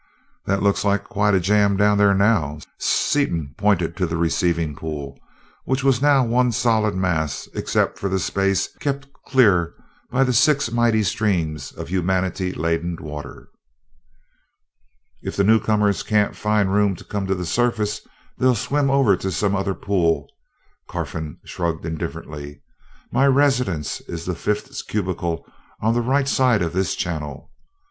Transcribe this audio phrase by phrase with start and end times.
[0.47, 5.15] "That looks like quite a jam down there now." Seaton pointed to the receiving pool,
[5.65, 9.75] which was now one solid mass except for the space kept clear
[10.09, 13.49] by the six mighty streams of humanity laden water.
[15.21, 18.01] "If the newcomers can't find room to come to the surface
[18.39, 20.27] they'll swim over to some other pool."
[20.89, 22.63] Carfon shrugged indifferently.
[23.11, 25.45] "My residence is the fifth cubicle
[25.79, 27.51] on the right side of this channel.